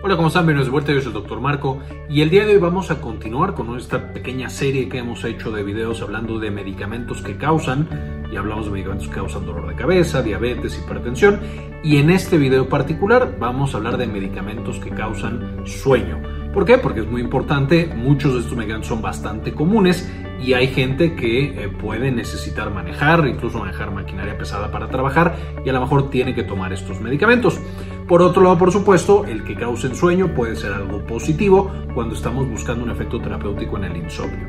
[0.00, 0.46] Hola, ¿cómo están?
[0.46, 1.40] Bienvenidos de vuelta, yo soy el Dr.
[1.40, 5.24] Marco y el día de hoy vamos a continuar con esta pequeña serie que hemos
[5.24, 7.88] hecho de videos hablando de medicamentos que causan,
[8.30, 11.40] y hablamos de medicamentos que causan dolor de cabeza, diabetes, hipertensión,
[11.82, 16.22] y en este video particular vamos a hablar de medicamentos que causan sueño.
[16.54, 16.78] ¿Por qué?
[16.78, 20.08] Porque es muy importante, muchos de estos medicamentos son bastante comunes
[20.40, 25.34] y hay gente que eh, puede necesitar manejar, incluso manejar maquinaria pesada para trabajar
[25.64, 27.60] y a lo mejor tiene que tomar estos medicamentos.
[28.08, 32.48] Por otro lado, por supuesto, el que causen sueño puede ser algo positivo cuando estamos
[32.48, 34.46] buscando un efecto terapéutico en el insomnio.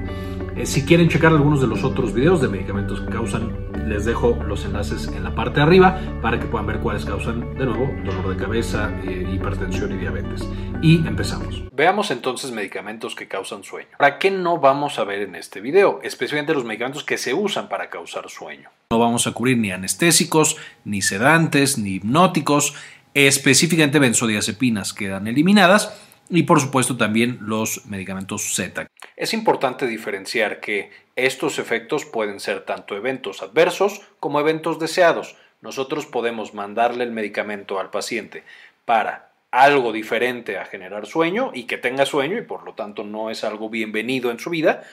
[0.55, 4.37] Eh, si quieren checar algunos de los otros videos de medicamentos que causan, les dejo
[4.47, 7.91] los enlaces en la parte de arriba para que puedan ver cuáles causan, de nuevo,
[8.05, 10.47] dolor de cabeza, eh, hipertensión y diabetes.
[10.81, 11.63] Y empezamos.
[11.73, 13.89] Veamos entonces medicamentos que causan sueño.
[13.97, 15.99] ¿Para qué no vamos a ver en este video?
[16.01, 18.69] Especialmente los medicamentos que se usan para causar sueño.
[18.91, 22.75] No vamos a cubrir ni anestésicos, ni sedantes, ni hipnóticos
[23.13, 25.93] específicamente benzodiazepinas quedan eliminadas
[26.29, 28.87] y por supuesto también los medicamentos Z.
[29.15, 35.35] Es importante diferenciar que estos efectos pueden ser tanto eventos adversos como eventos deseados.
[35.61, 38.43] Nosotros podemos mandarle el medicamento al paciente
[38.85, 43.31] para algo diferente a generar sueño y que tenga sueño y por lo tanto no
[43.31, 44.83] es algo bienvenido en su vida,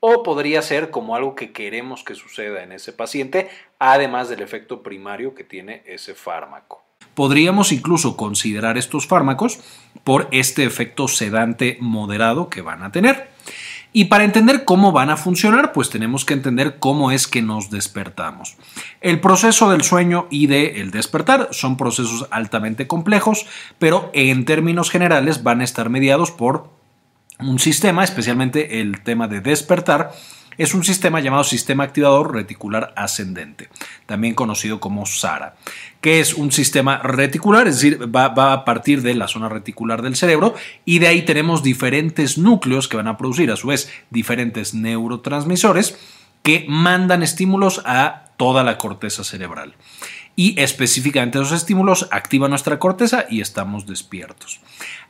[0.00, 4.82] o podría ser como algo que queremos que suceda en ese paciente, además del efecto
[4.82, 6.85] primario que tiene ese fármaco.
[7.16, 9.58] Podríamos incluso considerar estos fármacos
[10.04, 13.30] por este efecto sedante moderado que van a tener.
[13.94, 17.70] Y para entender cómo van a funcionar, pues tenemos que entender cómo es que nos
[17.70, 18.56] despertamos.
[19.00, 23.46] El proceso del sueño y del despertar son procesos altamente complejos,
[23.78, 26.68] pero en términos generales van a estar mediados por
[27.40, 30.12] un sistema, especialmente el tema de despertar,
[30.58, 33.68] es un sistema llamado sistema activador reticular ascendente,
[34.06, 35.56] también conocido como SARA,
[36.00, 40.02] que es un sistema reticular, es decir, va, va, a partir de la zona reticular
[40.02, 43.90] del cerebro y de ahí tenemos diferentes núcleos que van a producir a su vez
[44.10, 45.98] diferentes neurotransmisores
[46.42, 49.74] que mandan estímulos a toda la corteza cerebral.
[50.36, 54.60] Y específicamente esos estímulos activan nuestra corteza y estamos despiertos.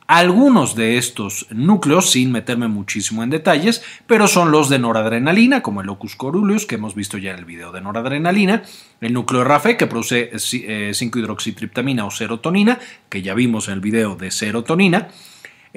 [0.07, 5.81] Algunos de estos núcleos, sin meterme muchísimo en detalles, pero son los de noradrenalina, como
[5.81, 8.63] el locus coruleus, que hemos visto ya en el video de noradrenalina,
[9.01, 14.15] el núcleo RAFE, que produce 5-hidroxitriptamina eh, o serotonina, que ya vimos en el video
[14.15, 15.09] de serotonina,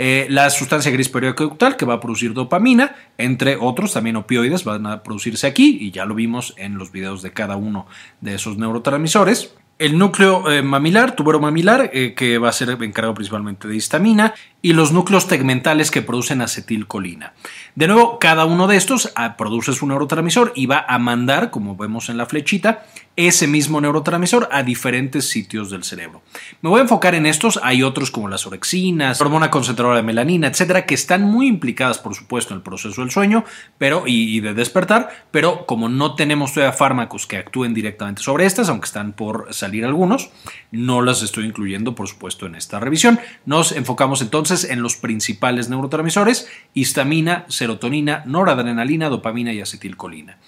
[0.03, 4.87] eh, la sustancia gris periódica que va a producir dopamina, entre otros, también opioides van
[4.87, 7.87] a producirse aquí, y ya lo vimos en los videos de cada uno
[8.23, 13.15] de esos neurotransmisores el núcleo eh, mamilar, tubero mamilar, eh, que va a ser encargado
[13.15, 17.33] principalmente de histamina, y los núcleos tegmentales que producen acetilcolina.
[17.75, 21.77] De nuevo, cada uno de estos ah, produce su neurotransmisor y va a mandar, como
[21.77, 22.85] vemos en la flechita,
[23.17, 26.23] ese mismo neurotransmisor a diferentes sitios del cerebro.
[26.63, 30.49] Me voy a enfocar en estos, hay otros como las orexinas, hormona concentradora de melanina,
[30.49, 33.45] etcétera, que están muy implicadas, por supuesto, en el proceso del sueño
[33.79, 38.69] pero, y, de despertar, pero como no tenemos todavía fármacos que actúen directamente sobre estas,
[38.69, 40.31] aunque están por salir algunos,
[40.71, 43.21] no las estoy incluyendo, por supuesto, en esta revisión.
[43.45, 50.39] Nos enfocamos entonces en los principales neurotransmisores, histamina, serotonina, noradrenalina, dopamina y acetilcolina.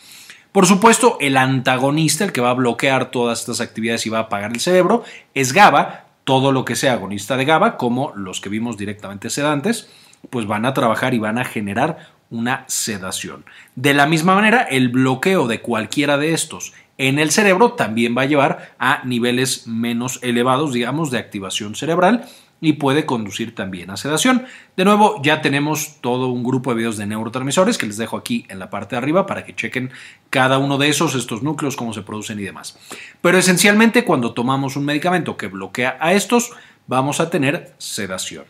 [0.50, 4.22] Por supuesto, el antagonista, el que va a bloquear todas estas actividades y va a
[4.22, 6.06] apagar el cerebro, es GABA.
[6.24, 9.90] Todo lo que sea agonista de GABA, como los que vimos directamente sedantes,
[10.30, 13.44] pues van a trabajar y van a generar una sedación.
[13.76, 18.22] De la misma manera, el bloqueo de cualquiera de estos en el cerebro también va
[18.22, 22.24] a llevar a niveles menos elevados, digamos, de activación cerebral
[22.62, 24.46] y puede conducir también a sedación.
[24.76, 28.46] De nuevo, ya tenemos todo un grupo de videos de neurotransmisores que les dejo aquí
[28.48, 29.90] en la parte de arriba para que chequen
[30.30, 32.78] cada uno de esos, estos núcleos, cómo se producen y demás.
[33.20, 36.52] Pero esencialmente cuando tomamos un medicamento que bloquea a estos,
[36.86, 38.44] vamos a tener sedación.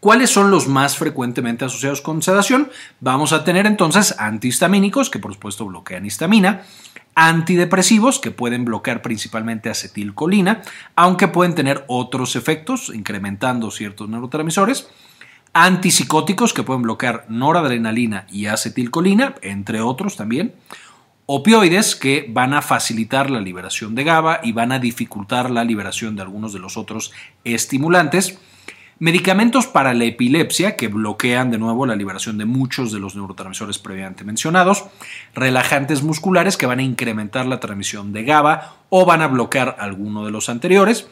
[0.00, 2.70] ¿Cuáles son los más frecuentemente asociados con sedación?
[3.00, 6.62] Vamos a tener entonces antihistamínicos, que por supuesto bloquean histamina,
[7.14, 10.62] antidepresivos que pueden bloquear principalmente acetilcolina,
[10.96, 14.88] aunque pueden tener otros efectos, incrementando ciertos neurotransmisores,
[15.52, 20.54] antipsicóticos que pueden bloquear noradrenalina y acetilcolina, entre otros también,
[21.26, 26.16] opioides que van a facilitar la liberación de GABA y van a dificultar la liberación
[26.16, 27.12] de algunos de los otros
[27.44, 28.38] estimulantes,
[29.04, 33.78] Medicamentos para la epilepsia que bloquean de nuevo la liberación de muchos de los neurotransmisores
[33.78, 34.86] previamente mencionados.
[35.34, 40.24] Relajantes musculares que van a incrementar la transmisión de GABA o van a bloquear alguno
[40.24, 41.06] de los anteriores.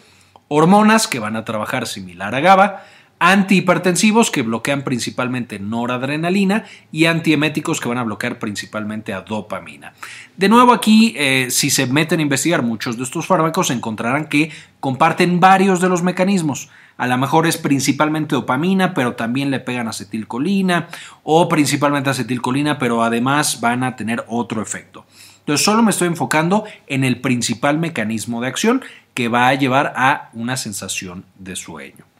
[0.48, 2.82] Hormonas que van a trabajar similar a GABA.
[3.24, 9.92] Antihipertensivos que bloquean principalmente noradrenalina y antieméticos que van a bloquear principalmente a dopamina.
[10.36, 14.50] De nuevo aquí, eh, si se meten a investigar muchos de estos fármacos, encontrarán que
[14.80, 16.68] comparten varios de los mecanismos.
[16.96, 20.88] A lo mejor es principalmente dopamina, pero también le pegan acetilcolina
[21.22, 25.06] o principalmente acetilcolina, pero además van a tener otro efecto.
[25.38, 28.82] Entonces solo me estoy enfocando en el principal mecanismo de acción
[29.14, 32.11] que va a llevar a una sensación de sueño.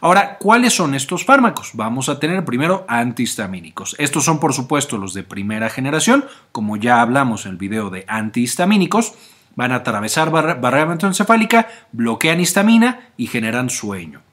[0.00, 1.70] Ahora, ¿cuáles son estos fármacos?
[1.74, 3.96] Vamos a tener primero antihistamínicos.
[3.98, 8.04] Estos son, por supuesto, los de primera generación, como ya hablamos en el video de
[8.08, 9.14] antihistamínicos.
[9.56, 14.27] Van a atravesar barrera encefálica, bloquean histamina y generan sueño.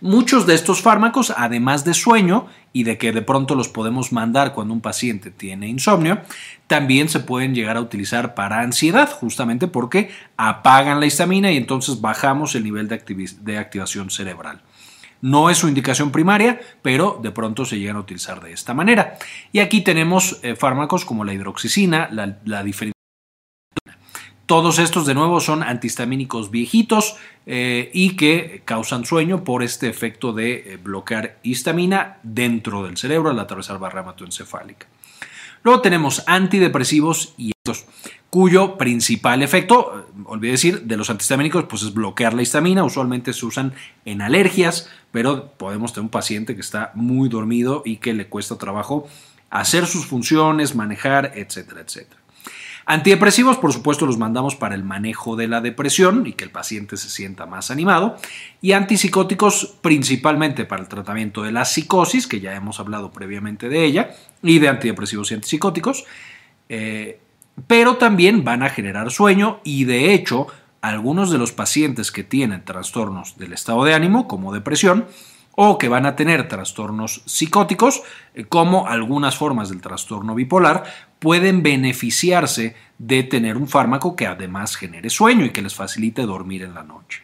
[0.00, 4.52] Muchos de estos fármacos, además de sueño y de que de pronto los podemos mandar
[4.52, 6.20] cuando un paciente tiene insomnio,
[6.66, 12.00] también se pueden llegar a utilizar para ansiedad, justamente porque apagan la histamina y entonces
[12.00, 14.62] bajamos el nivel de, activación cerebral.
[15.20, 19.18] No es su indicación primaria, pero de pronto se llegan a utilizar de esta manera.
[19.50, 22.62] Y aquí tenemos eh, fármacos como la hidroxicina, la, la
[24.48, 30.32] todos estos de nuevo son antihistamínicos viejitos eh, y que causan sueño por este efecto
[30.32, 34.86] de eh, bloquear histamina dentro del cerebro al atravesar barra hematoencefálica.
[35.62, 37.84] Luego tenemos antidepresivos y estos,
[38.30, 42.84] cuyo principal efecto, eh, olvidé decir, de los antihistamínicos, pues es bloquear la histamina.
[42.84, 43.74] Usualmente se usan
[44.06, 48.56] en alergias, pero podemos tener un paciente que está muy dormido y que le cuesta
[48.56, 49.08] trabajo
[49.50, 52.17] hacer sus funciones, manejar, etcétera, etcétera.
[52.90, 56.96] Antidepresivos, por supuesto, los mandamos para el manejo de la depresión y que el paciente
[56.96, 58.16] se sienta más animado.
[58.62, 63.84] Y antipsicóticos principalmente para el tratamiento de la psicosis, que ya hemos hablado previamente de
[63.84, 66.06] ella, y de antidepresivos y antipsicóticos.
[66.70, 67.20] Eh,
[67.66, 70.46] pero también van a generar sueño y de hecho
[70.80, 75.06] algunos de los pacientes que tienen trastornos del estado de ánimo, como depresión,
[75.60, 78.02] o que van a tener trastornos psicóticos,
[78.34, 80.84] eh, como algunas formas del trastorno bipolar,
[81.18, 86.62] pueden beneficiarse de tener un fármaco que además genere sueño y que les facilite dormir
[86.62, 87.22] en la noche.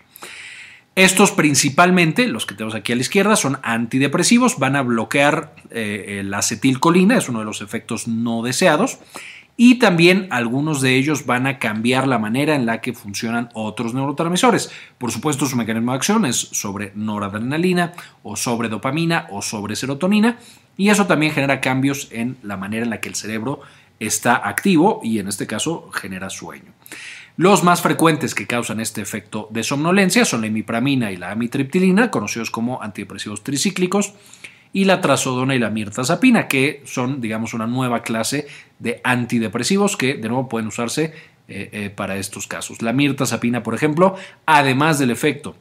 [0.96, 6.22] Estos principalmente, los que tenemos aquí a la izquierda, son antidepresivos, van a bloquear eh,
[6.24, 8.98] la acetilcolina, es uno de los efectos no deseados,
[9.56, 13.94] y también algunos de ellos van a cambiar la manera en la que funcionan otros
[13.94, 14.70] neurotransmisores.
[14.98, 17.92] Por supuesto, su mecanismo de acción es sobre noradrenalina
[18.22, 20.38] o sobre dopamina o sobre serotonina
[20.76, 23.60] y eso también genera cambios en la manera en la que el cerebro
[24.00, 26.72] está activo y en este caso genera sueño.
[27.36, 32.10] Los más frecuentes que causan este efecto de somnolencia son la imipramina y la amitriptilina,
[32.10, 34.14] conocidos como antidepresivos tricíclicos,
[34.74, 38.48] y la trazodona y la mirtazapina, que son, digamos, una nueva clase
[38.80, 41.14] de antidepresivos que, de nuevo, pueden usarse
[41.46, 42.82] eh, eh, para estos casos.
[42.82, 44.16] La mirtazapina, por ejemplo,
[44.46, 45.54] además del efecto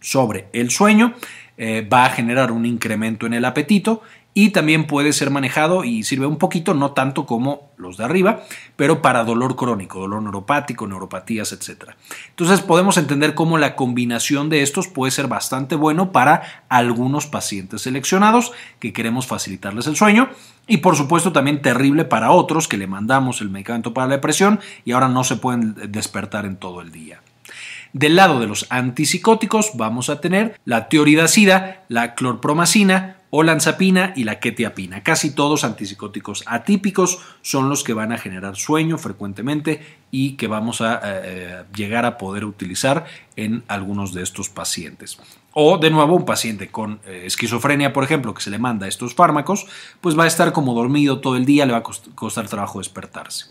[0.00, 1.14] sobre el sueño,
[1.58, 4.02] eh, va a generar un incremento en el apetito
[4.32, 8.44] y también puede ser manejado y sirve un poquito, no tanto como los de arriba,
[8.76, 11.96] pero para dolor crónico, dolor neuropático, neuropatías, etc.
[12.28, 17.82] Entonces podemos entender cómo la combinación de estos puede ser bastante bueno para algunos pacientes
[17.82, 20.28] seleccionados que queremos facilitarles el sueño
[20.68, 24.60] y por supuesto también terrible para otros que le mandamos el medicamento para la depresión
[24.84, 27.20] y ahora no se pueden despertar en todo el día.
[27.92, 34.40] Del lado de los antipsicóticos vamos a tener la tioridacida, la clorpromacina, olanzapina y la
[34.40, 35.02] quetiapina.
[35.02, 39.80] Casi todos antipsicóticos atípicos son los que van a generar sueño frecuentemente
[40.10, 43.04] y que vamos a eh, llegar a poder utilizar
[43.36, 45.18] en algunos de estos pacientes.
[45.52, 49.14] O de nuevo un paciente con eh, esquizofrenia, por ejemplo, que se le manda estos
[49.14, 49.66] fármacos,
[50.00, 53.46] pues va a estar como dormido todo el día, le va a costar trabajo despertarse.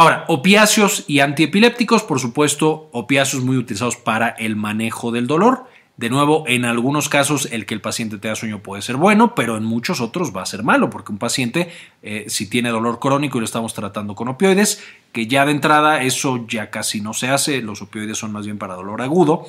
[0.00, 5.64] Ahora, opiáceos y antiepilépticos, por supuesto, opiáceos muy utilizados para el manejo del dolor.
[5.96, 9.56] De nuevo, en algunos casos el que el paciente tenga sueño puede ser bueno, pero
[9.56, 11.72] en muchos otros va a ser malo, porque un paciente,
[12.04, 16.00] eh, si tiene dolor crónico y lo estamos tratando con opioides, que ya de entrada
[16.00, 19.48] eso ya casi no se hace, los opioides son más bien para dolor agudo,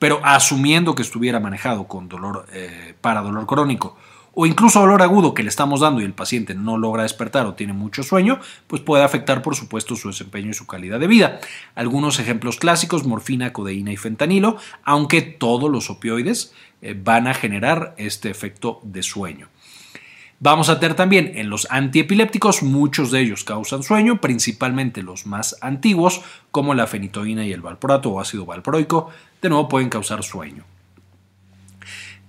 [0.00, 3.96] pero asumiendo que estuviera manejado con dolor eh, para dolor crónico
[4.34, 7.54] o incluso dolor agudo que le estamos dando y el paciente no logra despertar o
[7.54, 11.40] tiene mucho sueño, pues puede afectar por supuesto su desempeño y su calidad de vida.
[11.74, 17.94] Algunos ejemplos clásicos, morfina, codeína y fentanilo, aunque todos los opioides eh, van a generar
[17.96, 19.48] este efecto de sueño.
[20.40, 25.56] Vamos a tener también en los antiepilépticos, muchos de ellos causan sueño, principalmente los más
[25.60, 29.10] antiguos, como la fenitoína y el valproato o ácido valproico,
[29.40, 30.64] de nuevo pueden causar sueño.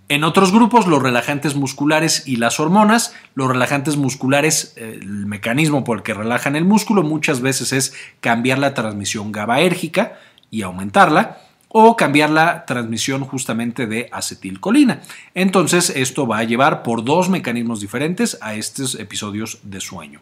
[0.08, 3.16] En otros grupos, los relajantes musculares y las hormonas.
[3.34, 8.60] Los relajantes musculares, el mecanismo por el que relajan el músculo muchas veces es cambiar
[8.60, 10.20] la transmisión GABAérgica
[10.52, 11.40] y aumentarla,
[11.78, 15.02] o cambiar la transmisión justamente de acetilcolina.
[15.34, 20.22] Entonces esto va a llevar por dos mecanismos diferentes a estos episodios de sueño.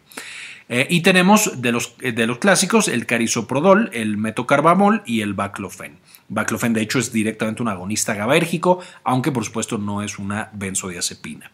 [0.68, 5.34] Eh, y tenemos de los, eh, de los clásicos el carisoprodol, el metocarbamol y el
[5.34, 5.98] baclofen.
[6.28, 11.50] Baclofen, de hecho, es directamente un agonista GABAérgico, aunque por supuesto no es una benzodiazepina.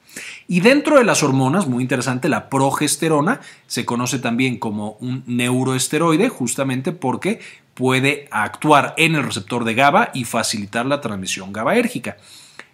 [0.46, 6.28] Y dentro de las hormonas, muy interesante, la progesterona se conoce también como un neuroesteroide,
[6.28, 7.40] justamente porque
[7.74, 12.16] puede actuar en el receptor de GABA y facilitar la transmisión GABAérgica.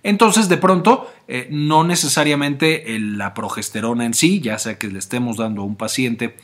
[0.02, 5.36] Entonces, de pronto, eh, no necesariamente la progesterona en sí, ya sea que le estemos
[5.36, 6.36] dando a un paciente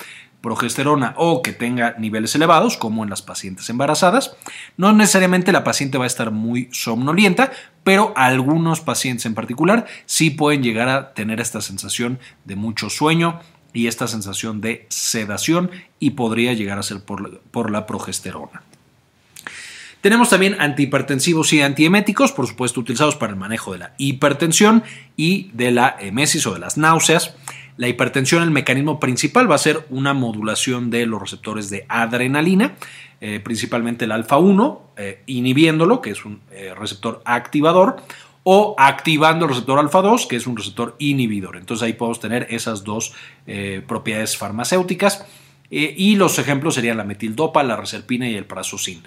[0.43, 4.37] progesterona o que tenga niveles elevados, como en las pacientes embarazadas,
[4.77, 7.53] no necesariamente la paciente va a estar muy somnolienta,
[7.85, 13.41] pero algunos pacientes en particular sí pueden llegar a tener esta sensación de mucho sueño
[13.73, 18.63] y esta sensación de sedación y podría llegar a ser por la progesterona.
[20.03, 24.83] Tenemos también antihipertensivos y antieméticos, por supuesto utilizados para el manejo de la hipertensión
[25.17, 27.37] y de la emesis o de las náuseas.
[27.77, 32.75] La hipertensión, el mecanismo principal va a ser una modulación de los receptores de adrenalina,
[33.21, 37.97] eh, principalmente el alfa 1, eh, inhibiéndolo, que es un eh, receptor activador,
[38.45, 41.57] o activando el receptor alfa 2, que es un receptor inhibidor.
[41.57, 43.15] Entonces ahí podemos tener esas dos
[43.87, 45.25] propiedades farmacéuticas.
[45.71, 49.03] y los ejemplos serían la metildopa, la reserpina y el prazosin.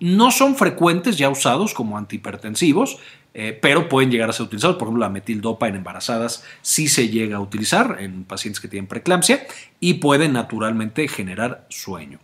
[0.00, 2.98] No son frecuentes ya usados como antihipertensivos,
[3.34, 4.76] eh, pero pueden llegar a ser utilizados.
[4.76, 8.86] Por ejemplo, la metildopa en embarazadas sí se llega a utilizar en pacientes que tienen
[8.86, 9.46] preeclampsia
[9.80, 12.18] y puede naturalmente generar sueño.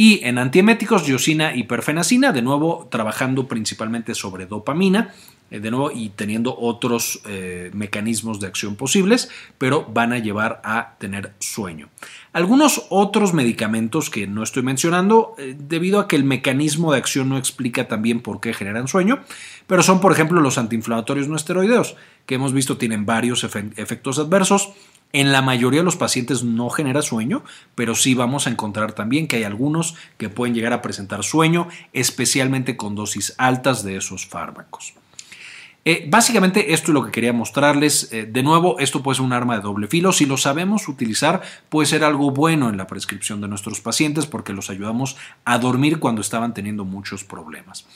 [0.00, 5.12] Y en antieméticos, diosina y perfenacina, de nuevo trabajando principalmente sobre dopamina,
[5.50, 9.28] eh, de nuevo y teniendo otros eh, mecanismos de acción posibles,
[9.58, 11.90] pero van a llevar a tener sueño.
[12.32, 17.28] Algunos otros medicamentos que no estoy mencionando, eh, debido a que el mecanismo de acción
[17.28, 19.20] no explica también por qué generan sueño,
[19.66, 24.70] pero son por ejemplo los antiinflamatorios no esteroideos, que hemos visto tienen varios efectos adversos.
[25.12, 27.42] En la mayoría de los pacientes no genera sueño,
[27.74, 31.66] pero sí vamos a encontrar también que hay algunos que pueden llegar a presentar sueño,
[31.92, 34.94] especialmente con dosis altas de esos fármacos.
[35.84, 38.12] Eh, básicamente esto es lo que quería mostrarles.
[38.12, 40.12] Eh, de nuevo, esto puede ser un arma de doble filo.
[40.12, 44.52] Si lo sabemos utilizar, puede ser algo bueno en la prescripción de nuestros pacientes porque
[44.52, 47.86] los ayudamos a dormir cuando estaban teniendo muchos problemas.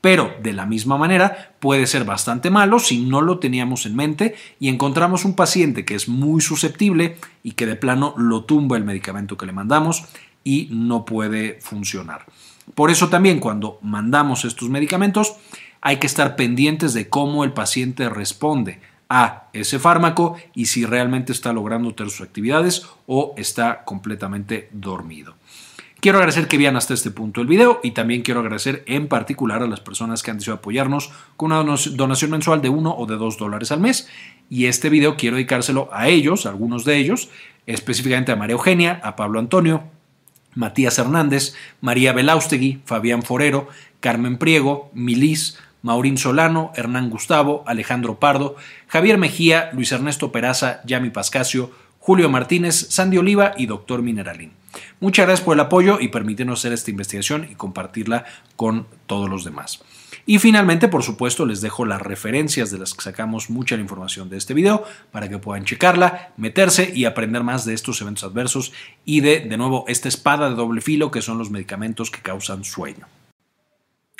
[0.00, 4.36] Pero de la misma manera puede ser bastante malo si no lo teníamos en mente
[4.60, 8.84] y encontramos un paciente que es muy susceptible y que de plano lo tumba el
[8.84, 10.04] medicamento que le mandamos
[10.44, 12.26] y no puede funcionar.
[12.74, 15.34] Por eso también cuando mandamos estos medicamentos,
[15.80, 21.32] hay que estar pendientes de cómo el paciente responde a ese fármaco y si realmente
[21.32, 25.34] está logrando tener sus actividades o está completamente dormido.
[26.00, 29.64] Quiero agradecer que vean hasta este punto el video y también quiero agradecer en particular
[29.64, 33.16] a las personas que han decidido apoyarnos con una donación mensual de 1 o de
[33.16, 34.08] 2 dólares al mes.
[34.48, 37.30] Y este video quiero dedicárselo a ellos, a algunos de ellos,
[37.66, 39.82] específicamente a María Eugenia, a Pablo Antonio,
[40.54, 43.66] Matías Hernández, María Belaustegui, Fabián Forero,
[43.98, 48.54] Carmen Priego, Milis, Maurín Solano, Hernán Gustavo, Alejandro Pardo,
[48.86, 51.72] Javier Mejía, Luis Ernesto Peraza, Yami Pascasio,
[52.08, 54.52] Julio Martínez, Sandy Oliva y Doctor Mineralín.
[54.98, 58.24] Muchas gracias por el apoyo y permítenos hacer esta investigación y compartirla
[58.56, 59.84] con todos los demás.
[60.24, 64.30] Y finalmente, por supuesto, les dejo las referencias de las que sacamos mucha la información
[64.30, 68.72] de este video para que puedan checarla, meterse y aprender más de estos eventos adversos
[69.04, 72.64] y de, de nuevo, esta espada de doble filo que son los medicamentos que causan
[72.64, 73.06] sueño.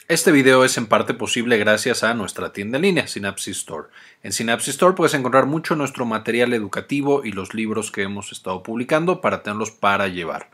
[0.08, 3.88] Este video es en parte posible gracias a nuestra tienda en línea, Synapsis Store.
[4.22, 8.62] En Synapsis Store puedes encontrar mucho nuestro material educativo y los libros que hemos estado
[8.62, 10.48] publicando para tenerlos para llevar.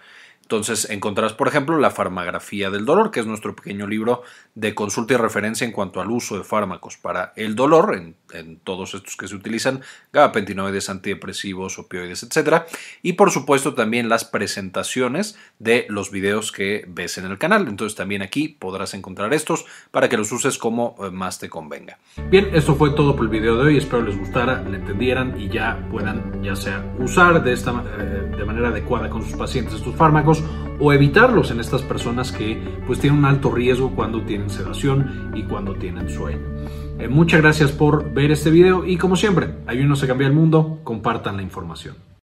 [0.45, 4.23] Entonces encontrarás, por ejemplo, la farmagrafía del dolor, que es nuestro pequeño libro
[4.55, 8.15] de consulta y referencia en cuanto al uso de fármacos para el dolor, en,
[8.63, 9.81] todos estos que se utilizan,
[10.13, 12.65] gabapentinoides, antidepresivos, opioides, etc.
[13.01, 17.67] Y por supuesto también las presentaciones de los videos que ves en el canal.
[17.67, 21.99] Entonces también aquí podrás encontrar estos para que los uses como eh, más te convenga.
[22.29, 23.79] Bien, esto fue todo por el video de hoy.
[23.79, 28.45] Espero les gustara, le entendieran y ya puedan ya sea usar de esta eh, de
[28.45, 30.34] manera adecuada con sus pacientes estos fármacos
[30.81, 35.43] o evitarlos en estas personas que pues tienen un alto riesgo cuando tienen sedación y
[35.45, 36.41] cuando tienen sueño.
[36.99, 40.81] Eh, muchas gracias por ver este video y como siempre, ayúdenos a cambiar el mundo,
[40.85, 42.14] compartan la información.